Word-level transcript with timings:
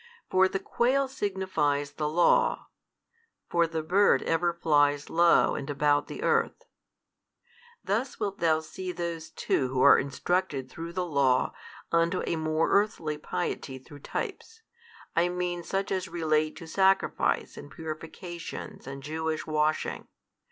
For 0.31 0.47
the 0.47 0.57
quail 0.57 1.07
signifies 1.07 1.91
the 1.91 2.09
Law 2.09 2.69
(for 3.51 3.67
the 3.67 3.83
bird 3.83 4.23
ever 4.23 4.51
flies 4.51 5.11
low 5.11 5.53
and 5.53 5.69
about 5.69 6.07
the 6.07 6.23
earth): 6.23 6.65
thus 7.83 8.19
wilt 8.19 8.39
thou 8.39 8.61
see 8.61 8.91
those 8.91 9.29
too 9.29 9.67
who 9.67 9.83
are 9.83 9.99
instructed 9.99 10.71
through 10.71 10.93
the 10.93 11.05
Law 11.05 11.53
unto 11.91 12.23
a 12.25 12.35
more 12.35 12.71
earthly 12.71 13.19
piety 13.19 13.77
through 13.77 13.99
types, 13.99 14.63
I 15.15 15.29
mean 15.29 15.61
such 15.61 15.91
as 15.91 16.07
relate 16.07 16.55
to 16.55 16.65
sacrifice 16.67 17.55
and 17.55 17.69
purifications 17.69 18.87
and 18.87 19.03
Jewish 19.03 19.45
washing. 19.45 20.07